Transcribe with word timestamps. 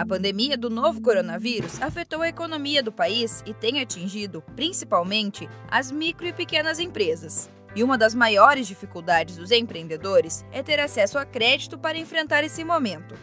A 0.00 0.06
pandemia 0.06 0.56
do 0.56 0.70
novo 0.70 0.98
coronavírus 0.98 1.78
afetou 1.82 2.22
a 2.22 2.28
economia 2.28 2.82
do 2.82 2.90
país 2.90 3.42
e 3.44 3.52
tem 3.52 3.82
atingido, 3.82 4.42
principalmente, 4.56 5.46
as 5.70 5.90
micro 5.90 6.26
e 6.26 6.32
pequenas 6.32 6.78
empresas. 6.78 7.50
E 7.76 7.84
uma 7.84 7.98
das 7.98 8.14
maiores 8.14 8.66
dificuldades 8.66 9.36
dos 9.36 9.50
empreendedores 9.50 10.42
é 10.52 10.62
ter 10.62 10.80
acesso 10.80 11.18
a 11.18 11.26
crédito 11.26 11.78
para 11.78 11.98
enfrentar 11.98 12.42
esse 12.42 12.64
momento. 12.64 13.14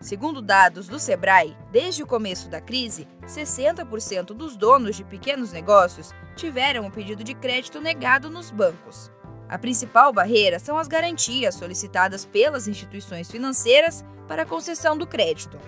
Segundo 0.00 0.40
dados 0.40 0.86
do 0.86 1.00
Sebrae, 1.00 1.56
desde 1.72 2.04
o 2.04 2.06
começo 2.06 2.48
da 2.48 2.60
crise, 2.60 3.08
60% 3.26 4.26
dos 4.26 4.56
donos 4.56 4.94
de 4.94 5.02
pequenos 5.02 5.50
negócios 5.50 6.12
tiveram 6.36 6.86
o 6.86 6.92
pedido 6.92 7.24
de 7.24 7.34
crédito 7.34 7.80
negado 7.80 8.30
nos 8.30 8.52
bancos. 8.52 9.10
A 9.48 9.58
principal 9.58 10.12
barreira 10.12 10.60
são 10.60 10.78
as 10.78 10.86
garantias 10.86 11.56
solicitadas 11.56 12.24
pelas 12.24 12.68
instituições 12.68 13.28
financeiras 13.28 14.04
para 14.28 14.42
a 14.42 14.46
concessão 14.46 14.96
do 14.96 15.08
crédito. 15.08 15.58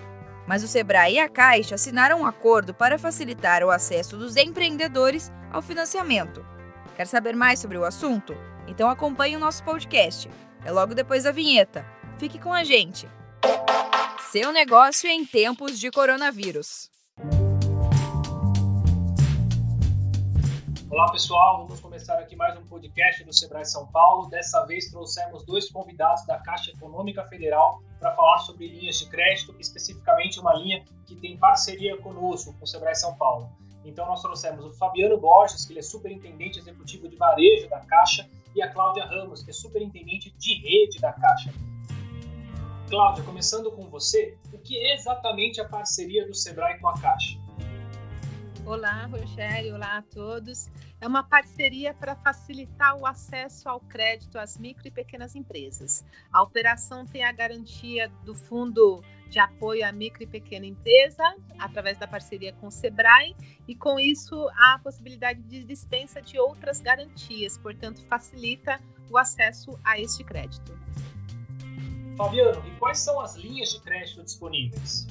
Mas 0.45 0.63
o 0.63 0.67
Sebrae 0.67 1.15
e 1.15 1.19
a 1.19 1.29
Caixa 1.29 1.75
assinaram 1.75 2.21
um 2.21 2.25
acordo 2.25 2.73
para 2.73 2.99
facilitar 2.99 3.63
o 3.63 3.71
acesso 3.71 4.17
dos 4.17 4.35
empreendedores 4.35 5.31
ao 5.51 5.61
financiamento. 5.61 6.45
Quer 6.95 7.07
saber 7.07 7.35
mais 7.35 7.59
sobre 7.59 7.77
o 7.77 7.85
assunto? 7.85 8.35
Então 8.67 8.89
acompanhe 8.89 9.35
o 9.35 9.39
nosso 9.39 9.63
podcast. 9.63 10.29
É 10.65 10.71
logo 10.71 10.93
depois 10.93 11.23
da 11.23 11.31
vinheta. 11.31 11.85
Fique 12.17 12.37
com 12.39 12.53
a 12.53 12.63
gente. 12.63 13.07
Seu 14.31 14.51
negócio 14.51 15.09
em 15.09 15.25
tempos 15.25 15.79
de 15.79 15.89
coronavírus. 15.89 16.89
Olá 20.89 21.11
pessoal, 21.11 21.65
vamos 21.65 21.79
começar 21.79 22.19
aqui 22.19 22.35
mais 22.35 22.55
um 22.57 22.63
podcast 22.65 23.23
do 23.23 23.33
Sebrae 23.33 23.65
São 23.65 23.87
Paulo. 23.87 24.29
Dessa 24.29 24.63
vez 24.65 24.91
trouxemos 24.91 25.43
dois 25.43 25.69
convidados 25.71 26.25
da 26.27 26.37
Caixa 26.37 26.69
Econômica 26.71 27.23
Federal 27.27 27.82
para 28.03 28.13
falar 28.13 28.39
sobre 28.39 28.67
linhas 28.67 28.99
de 28.99 29.05
crédito, 29.05 29.55
especificamente 29.57 30.37
uma 30.37 30.53
linha 30.53 30.83
que 31.05 31.15
tem 31.15 31.37
parceria 31.37 31.95
conosco, 31.97 32.53
com 32.53 32.65
o 32.65 32.67
Sebrae 32.67 32.93
São 32.93 33.15
Paulo. 33.15 33.49
Então 33.85 34.05
nós 34.05 34.21
trouxemos 34.21 34.65
o 34.65 34.73
Fabiano 34.73 35.17
Borges, 35.17 35.65
que 35.65 35.71
ele 35.71 35.79
é 35.79 35.83
superintendente 35.83 36.59
executivo 36.59 37.07
de 37.07 37.15
varejo 37.15 37.69
da 37.69 37.79
Caixa, 37.79 38.29
e 38.53 38.61
a 38.61 38.69
Cláudia 38.69 39.05
Ramos, 39.05 39.41
que 39.41 39.51
é 39.51 39.53
superintendente 39.53 40.31
de 40.37 40.53
rede 40.55 40.99
da 40.99 41.13
Caixa. 41.13 41.53
Cláudia, 42.89 43.23
começando 43.23 43.71
com 43.71 43.89
você, 43.89 44.37
o 44.51 44.57
que 44.57 44.77
é 44.77 44.95
exatamente 44.95 45.61
a 45.61 45.65
parceria 45.65 46.27
do 46.27 46.35
Sebrae 46.35 46.77
com 46.79 46.89
a 46.89 46.99
Caixa? 46.99 47.39
Olá, 48.65 49.07
Rogério, 49.07 49.75
olá 49.75 49.97
a 49.97 50.01
todos. 50.01 50.69
É 51.01 51.05
uma 51.05 51.21
parceria 51.21 51.93
para 51.93 52.15
facilitar 52.15 52.95
o 52.95 53.05
acesso 53.05 53.67
ao 53.67 53.81
crédito 53.81 54.39
às 54.39 54.57
micro 54.57 54.87
e 54.87 54.91
pequenas 54.91 55.35
empresas. 55.35 56.05
A 56.31 56.41
operação 56.41 57.05
tem 57.05 57.25
a 57.25 57.31
garantia 57.33 58.07
do 58.23 58.33
Fundo 58.33 59.03
de 59.29 59.37
Apoio 59.37 59.85
à 59.85 59.91
Micro 59.91 60.23
e 60.23 60.27
Pequena 60.27 60.65
Empresa, 60.65 61.35
através 61.59 61.97
da 61.97 62.07
parceria 62.07 62.53
com 62.53 62.67
o 62.67 62.71
Sebrae, 62.71 63.35
e 63.67 63.75
com 63.75 63.99
isso 63.99 64.47
há 64.55 64.75
a 64.75 64.79
possibilidade 64.79 65.41
de 65.41 65.65
dispensa 65.65 66.21
de 66.21 66.39
outras 66.39 66.79
garantias, 66.79 67.57
portanto, 67.57 68.05
facilita 68.07 68.79
o 69.09 69.17
acesso 69.17 69.77
a 69.83 69.99
este 69.99 70.23
crédito. 70.23 70.71
Fabiano, 72.15 72.65
e 72.65 72.71
quais 72.79 72.99
são 72.99 73.19
as 73.19 73.35
linhas 73.35 73.73
de 73.73 73.81
crédito 73.81 74.23
disponíveis? 74.23 75.05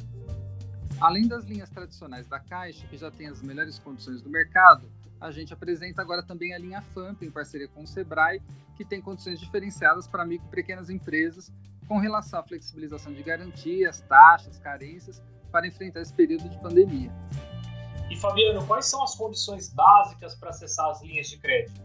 Além 1.01 1.27
das 1.27 1.45
linhas 1.45 1.69
tradicionais 1.71 2.27
da 2.27 2.39
Caixa, 2.39 2.87
que 2.87 2.97
já 2.97 3.11
tem 3.11 3.27
as 3.27 3.43
melhores 3.43 3.79
condições 3.79 4.23
do 4.23 4.31
mercado, 4.31 4.91
a 5.21 5.31
gente 5.31 5.53
apresenta 5.53 6.03
agora 6.03 6.23
também 6.23 6.53
a 6.53 6.59
linha 6.59 6.83
FAMP, 6.83 7.23
em 7.23 7.31
parceria 7.31 7.69
com 7.69 7.83
o 7.83 7.87
Sebrae, 7.87 8.43
que 8.77 8.85
tem 8.85 9.01
condições 9.01 9.39
diferenciadas 9.39 10.07
para 10.07 10.25
micro 10.25 10.47
e 10.49 10.51
pequenas 10.51 10.91
empresas, 10.91 11.53
com 11.87 11.99
relação 11.99 12.41
à 12.41 12.43
flexibilização 12.43 13.13
de 13.13 13.23
garantias, 13.23 14.01
taxas, 14.01 14.59
carências, 14.59 15.23
para 15.51 15.67
enfrentar 15.67 16.01
esse 16.01 16.13
período 16.13 16.49
de 16.49 16.59
pandemia. 16.59 17.13
E 18.11 18.17
Fabiano, 18.17 18.67
quais 18.67 18.87
são 18.87 19.03
as 19.03 19.15
condições 19.15 19.69
básicas 19.69 20.35
para 20.35 20.51
acessar 20.51 20.91
as 20.91 21.03
linhas 21.03 21.29
de 21.29 21.39
crédito? 21.39 21.81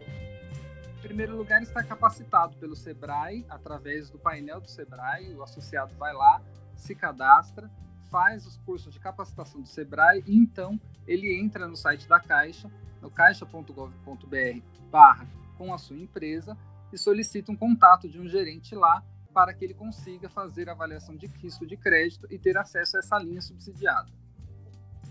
Em 0.97 1.01
primeiro 1.01 1.37
lugar, 1.37 1.61
está 1.61 1.83
capacitado 1.83 2.55
pelo 2.57 2.75
Sebrae, 2.75 3.45
através 3.49 4.09
do 4.09 4.17
painel 4.17 4.59
do 4.59 4.67
Sebrae, 4.67 5.33
o 5.35 5.43
associado 5.43 5.93
vai 5.95 6.13
lá, 6.13 6.41
se 6.75 6.95
cadastra, 6.95 7.69
faz 8.09 8.45
os 8.45 8.57
cursos 8.57 8.93
de 8.93 8.99
capacitação 8.99 9.61
do 9.61 9.67
Sebrae 9.67 10.23
e 10.25 10.35
então 10.35 10.79
ele 11.07 11.39
entra 11.39 11.67
no 11.67 11.75
site 11.75 12.07
da 12.07 12.19
Caixa, 12.19 12.69
no 13.01 13.09
caixa.gov.br 13.09 14.61
barra 14.89 15.27
com 15.57 15.73
a 15.73 15.77
sua 15.77 15.97
empresa 15.97 16.57
e 16.91 16.97
solicita 16.97 17.51
um 17.51 17.55
contato 17.55 18.07
de 18.07 18.19
um 18.19 18.27
gerente 18.27 18.75
lá 18.75 19.03
para 19.33 19.53
que 19.53 19.63
ele 19.63 19.73
consiga 19.73 20.29
fazer 20.29 20.69
a 20.69 20.71
avaliação 20.71 21.15
de 21.15 21.27
risco 21.27 21.65
de 21.65 21.77
crédito 21.77 22.27
e 22.29 22.39
ter 22.39 22.57
acesso 22.57 22.97
a 22.97 22.99
essa 22.99 23.19
linha 23.19 23.41
subsidiada. 23.41 24.09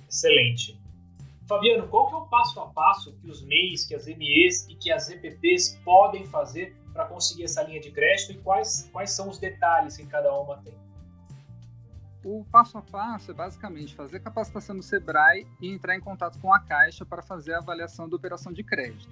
Excelente. 0.08 0.80
Fabiano, 1.46 1.86
qual 1.88 2.08
que 2.08 2.14
é 2.14 2.16
o 2.16 2.26
passo 2.26 2.60
a 2.60 2.66
passo 2.70 3.12
que 3.18 3.30
os 3.30 3.42
MEIs, 3.42 3.86
que 3.86 3.94
as 3.94 4.06
MEs 4.06 4.66
e 4.68 4.74
que 4.74 4.90
as 4.90 5.08
EPPs 5.08 5.78
podem 5.84 6.26
fazer 6.26 6.76
para 6.92 7.06
conseguir 7.06 7.44
essa 7.44 7.62
linha 7.62 7.80
de 7.80 7.92
crédito 7.92 8.32
e 8.32 8.38
quais, 8.38 8.88
quais 8.92 9.12
são 9.12 9.28
os 9.28 9.38
detalhes 9.38 9.96
que 9.96 10.06
cada 10.06 10.32
uma 10.34 10.56
tem? 10.58 10.74
O 12.28 12.44
passo 12.44 12.76
a 12.76 12.82
passo 12.82 13.30
é 13.30 13.34
basicamente 13.34 13.94
fazer 13.94 14.18
capacitação 14.18 14.74
no 14.74 14.82
Sebrae 14.82 15.46
e 15.60 15.68
entrar 15.68 15.94
em 15.94 16.00
contato 16.00 16.40
com 16.40 16.52
a 16.52 16.58
Caixa 16.58 17.06
para 17.06 17.22
fazer 17.22 17.54
a 17.54 17.58
avaliação 17.58 18.08
da 18.08 18.16
operação 18.16 18.52
de 18.52 18.64
crédito. 18.64 19.08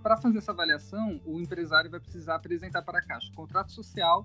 Para 0.00 0.16
fazer 0.16 0.38
essa 0.38 0.52
avaliação, 0.52 1.20
o 1.26 1.40
empresário 1.40 1.90
vai 1.90 1.98
precisar 1.98 2.36
apresentar 2.36 2.82
para 2.82 3.00
a 3.00 3.02
Caixa 3.02 3.32
o 3.32 3.34
contrato 3.34 3.72
social, 3.72 4.24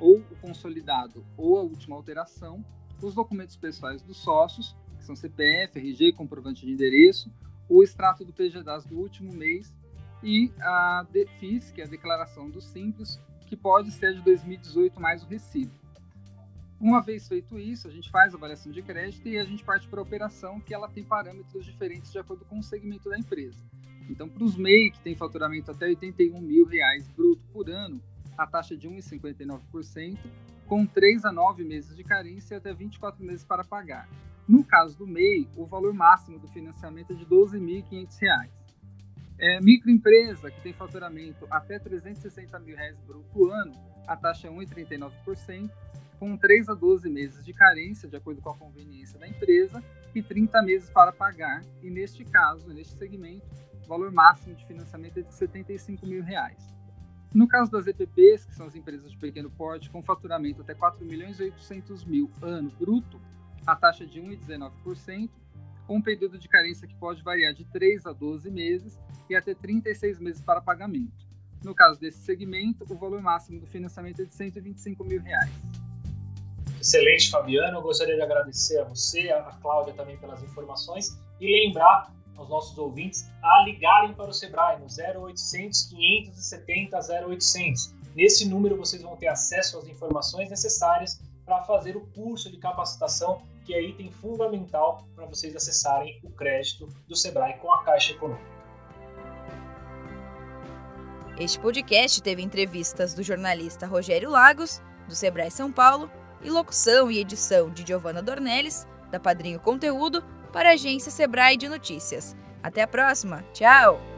ou 0.00 0.16
o 0.18 0.36
consolidado, 0.40 1.24
ou 1.36 1.56
a 1.56 1.62
última 1.62 1.94
alteração, 1.94 2.64
os 3.00 3.14
documentos 3.14 3.56
pessoais 3.56 4.02
dos 4.02 4.16
sócios, 4.16 4.76
que 4.98 5.04
são 5.04 5.14
CPF, 5.14 5.78
RG, 5.78 6.12
comprovante 6.14 6.66
de 6.66 6.72
endereço, 6.72 7.32
o 7.68 7.84
extrato 7.84 8.24
do 8.24 8.32
PGDAS 8.32 8.84
do 8.84 8.98
último 8.98 9.32
mês 9.32 9.72
e 10.24 10.52
a 10.60 11.06
DFIS, 11.08 11.70
que 11.70 11.80
é 11.80 11.84
a 11.84 11.88
declaração 11.88 12.50
do 12.50 12.60
Simples, 12.60 13.20
que 13.46 13.56
pode 13.56 13.92
ser 13.92 14.12
de 14.12 14.22
2018 14.22 15.00
mais 15.00 15.22
o 15.22 15.28
recibo. 15.28 15.83
Uma 16.80 17.00
vez 17.00 17.26
feito 17.28 17.58
isso, 17.58 17.88
a 17.88 17.90
gente 17.90 18.10
faz 18.10 18.34
a 18.34 18.36
avaliação 18.36 18.70
de 18.72 18.82
crédito 18.82 19.28
e 19.28 19.38
a 19.38 19.44
gente 19.44 19.64
parte 19.64 19.88
para 19.88 20.00
a 20.00 20.02
operação 20.02 20.60
que 20.60 20.74
ela 20.74 20.88
tem 20.88 21.04
parâmetros 21.04 21.64
diferentes 21.64 22.12
de 22.12 22.18
acordo 22.18 22.44
com 22.44 22.58
o 22.58 22.62
segmento 22.62 23.08
da 23.08 23.18
empresa. 23.18 23.64
Então, 24.10 24.28
para 24.28 24.44
os 24.44 24.56
MEI 24.56 24.90
que 24.90 25.00
tem 25.00 25.14
faturamento 25.14 25.70
até 25.70 25.86
81 25.86 26.40
mil 26.40 26.66
reais 26.66 27.08
bruto 27.08 27.42
por 27.52 27.70
ano, 27.70 28.02
a 28.36 28.46
taxa 28.46 28.76
de 28.76 28.88
1,59%, 28.88 30.18
com 30.66 30.84
3 30.84 31.24
a 31.24 31.32
9 31.32 31.64
meses 31.64 31.96
de 31.96 32.02
carência 32.02 32.54
e 32.54 32.58
até 32.58 32.74
24 32.74 33.24
meses 33.24 33.44
para 33.44 33.64
pagar. 33.64 34.08
No 34.46 34.62
caso 34.62 34.98
do 34.98 35.06
MEI, 35.06 35.48
o 35.56 35.64
valor 35.64 35.94
máximo 35.94 36.38
do 36.38 36.48
financiamento 36.48 37.12
é 37.12 37.16
de 37.16 37.24
R$ 37.24 37.30
12.500. 37.30 38.50
É, 39.38 39.60
microempresa 39.60 40.50
que 40.50 40.60
tem 40.60 40.72
faturamento 40.72 41.46
até 41.50 41.78
360 41.78 42.58
mil 42.60 42.76
reais 42.76 42.98
bruto 43.00 43.50
ano, 43.50 43.72
a 44.06 44.16
taxa 44.16 44.48
é 44.48 44.50
1,39%, 44.50 45.70
com 46.24 46.38
3 46.38 46.70
a 46.70 46.74
12 46.74 47.10
meses 47.10 47.44
de 47.44 47.52
carência, 47.52 48.08
de 48.08 48.16
acordo 48.16 48.40
com 48.40 48.48
a 48.48 48.56
conveniência 48.56 49.18
da 49.18 49.28
empresa, 49.28 49.84
e 50.14 50.22
30 50.22 50.62
meses 50.62 50.88
para 50.88 51.12
pagar, 51.12 51.62
e 51.82 51.90
neste 51.90 52.24
caso, 52.24 52.66
neste 52.68 52.96
segmento, 52.96 53.44
o 53.84 53.86
valor 53.86 54.10
máximo 54.10 54.54
de 54.54 54.64
financiamento 54.64 55.18
é 55.18 55.22
de 55.22 55.34
75 55.34 56.06
mil 56.06 56.22
reais. 56.22 56.74
No 57.34 57.46
caso 57.46 57.70
das 57.70 57.86
EPPs, 57.86 58.46
que 58.46 58.54
são 58.54 58.64
as 58.64 58.74
empresas 58.74 59.10
de 59.10 59.18
pequeno 59.18 59.50
porte, 59.50 59.90
com 59.90 60.02
faturamento 60.02 60.62
até 60.62 60.72
4 60.72 61.04
milhões 61.04 61.38
e 61.40 61.42
800 61.42 62.06
mil 62.06 62.30
ano 62.40 62.70
bruto, 62.70 63.20
a 63.66 63.76
taxa 63.76 64.06
de 64.06 64.18
1,19%, 64.18 65.28
com 65.86 65.96
um 65.96 66.02
período 66.02 66.38
de 66.38 66.48
carência 66.48 66.88
que 66.88 66.94
pode 66.94 67.22
variar 67.22 67.52
de 67.52 67.66
3 67.66 68.06
a 68.06 68.14
12 68.14 68.50
meses 68.50 68.98
e 69.28 69.36
até 69.36 69.54
36 69.54 70.20
meses 70.20 70.40
para 70.40 70.62
pagamento. 70.62 71.28
No 71.62 71.74
caso 71.74 72.00
desse 72.00 72.20
segmento, 72.20 72.86
o 72.88 72.96
valor 72.96 73.20
máximo 73.20 73.60
do 73.60 73.66
financiamento 73.66 74.22
é 74.22 74.24
de 74.24 74.34
125 74.34 75.04
mil 75.04 75.20
reais. 75.20 75.83
Excelente, 76.84 77.30
Fabiano. 77.30 77.78
Eu 77.78 77.82
gostaria 77.82 78.14
de 78.14 78.20
agradecer 78.20 78.78
a 78.78 78.84
você, 78.84 79.30
a 79.30 79.40
Cláudia 79.62 79.94
também 79.94 80.18
pelas 80.18 80.42
informações 80.42 81.18
e 81.40 81.46
lembrar 81.46 82.12
aos 82.36 82.46
nossos 82.50 82.76
ouvintes 82.76 83.26
a 83.42 83.64
ligarem 83.64 84.12
para 84.12 84.28
o 84.28 84.34
Sebrae 84.34 84.78
no 84.78 84.84
0800 84.84 85.84
570 85.84 86.98
0800. 87.26 87.94
Nesse 88.14 88.46
número 88.46 88.76
vocês 88.76 89.00
vão 89.00 89.16
ter 89.16 89.28
acesso 89.28 89.78
às 89.78 89.88
informações 89.88 90.50
necessárias 90.50 91.22
para 91.46 91.64
fazer 91.64 91.96
o 91.96 92.06
curso 92.08 92.50
de 92.50 92.58
capacitação, 92.58 93.40
que 93.64 93.72
é 93.72 93.82
item 93.82 94.12
fundamental 94.12 95.06
para 95.16 95.24
vocês 95.24 95.56
acessarem 95.56 96.20
o 96.22 96.30
crédito 96.32 96.86
do 97.08 97.16
Sebrae 97.16 97.54
com 97.60 97.72
a 97.72 97.82
Caixa 97.82 98.12
Econômica. 98.12 98.44
Este 101.38 101.58
podcast 101.58 102.22
teve 102.22 102.42
entrevistas 102.42 103.14
do 103.14 103.22
jornalista 103.22 103.86
Rogério 103.86 104.28
Lagos, 104.28 104.82
do 105.08 105.14
Sebrae 105.14 105.50
São 105.50 105.72
Paulo, 105.72 106.10
e 106.44 106.50
locução 106.50 107.10
e 107.10 107.18
edição 107.18 107.70
de 107.70 107.84
Giovanna 107.86 108.22
Dornelles, 108.22 108.86
da 109.10 109.18
Padrinho 109.18 109.58
Conteúdo, 109.58 110.22
para 110.52 110.70
a 110.70 110.74
agência 110.74 111.10
Sebrae 111.10 111.56
de 111.56 111.68
Notícias. 111.68 112.36
Até 112.62 112.82
a 112.82 112.86
próxima. 112.86 113.42
Tchau! 113.52 114.13